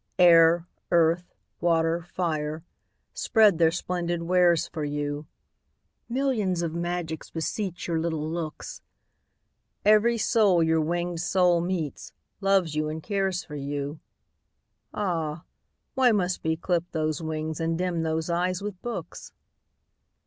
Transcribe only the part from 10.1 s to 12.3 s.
soul your winged soul meets,